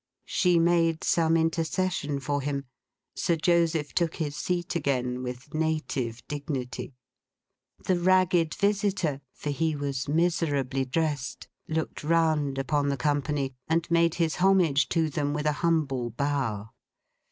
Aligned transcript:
She 0.25 0.57
made 0.57 1.03
some 1.03 1.37
intercession 1.37 2.19
for 2.19 2.41
him. 2.41 2.65
Sir 3.13 3.35
Joseph 3.35 3.93
took 3.93 4.15
his 4.15 4.35
seat 4.35 4.75
again, 4.75 5.21
with 5.21 5.53
native 5.53 6.27
dignity. 6.27 6.95
The 7.85 7.99
ragged 7.99 8.55
visitor—for 8.55 9.49
he 9.51 9.75
was 9.75 10.07
miserably 10.09 10.85
dressed—looked 10.85 12.03
round 12.03 12.57
upon 12.57 12.89
the 12.89 12.97
company, 12.97 13.53
and 13.67 13.87
made 13.91 14.15
his 14.15 14.37
homage 14.37 14.89
to 14.89 15.07
them 15.07 15.35
with 15.35 15.45
a 15.45 15.51
humble 15.61 16.09
bow. 16.09 16.71